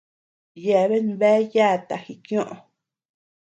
Yeabean 0.63 1.07
bea 1.19 1.39
yata 1.53 1.95
jikioʼö. 2.05 2.55